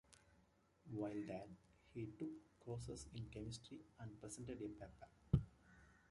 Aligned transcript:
While 0.89 1.21
there, 1.27 1.45
he 1.93 2.07
took 2.17 2.31
courses 2.65 3.05
in 3.13 3.27
chemistry 3.31 3.81
and 3.99 4.19
presented 4.19 4.59
a 4.63 4.69
paper. 4.69 5.43